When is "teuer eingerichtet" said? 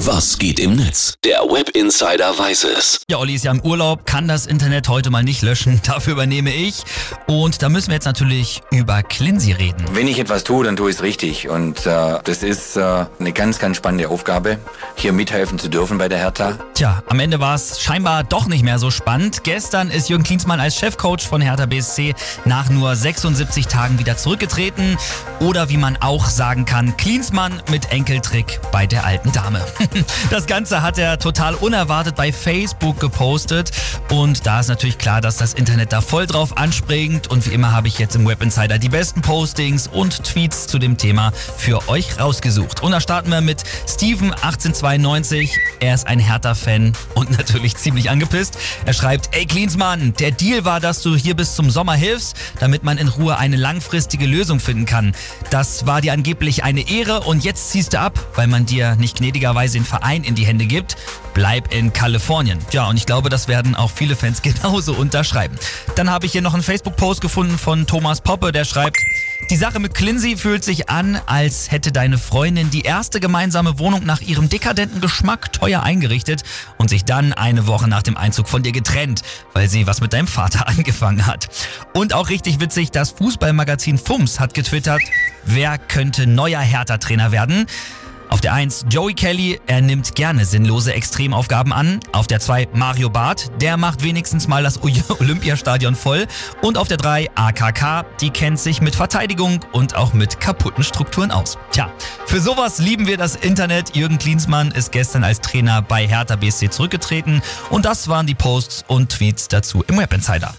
75.52-76.42